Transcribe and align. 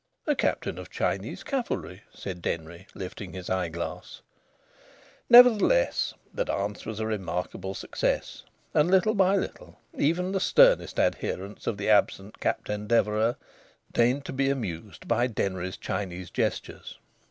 "A 0.25 0.33
Captain 0.33 0.79
of 0.79 0.89
Chinese 0.89 1.43
cavalry," 1.43 2.01
said 2.11 2.41
Denry, 2.41 2.87
lifting 2.95 3.33
his 3.33 3.51
eyeglass. 3.51 4.23
Nevertheless, 5.29 6.15
the 6.33 6.43
dance 6.43 6.87
was 6.87 6.99
a 6.99 7.05
remarkable 7.05 7.75
success, 7.75 8.41
and 8.73 8.89
little 8.89 9.13
by 9.13 9.35
little 9.35 9.77
even 9.95 10.31
the 10.31 10.39
sternest 10.39 10.99
adherents 10.99 11.67
of 11.67 11.77
the 11.77 11.87
absent 11.91 12.39
Captain 12.39 12.87
Deverax 12.87 13.37
deigned 13.91 14.25
to 14.25 14.33
be 14.33 14.49
amused 14.49 15.07
by 15.07 15.27
Denry's 15.27 15.77
Chinese 15.77 16.31
gestures. 16.31 16.97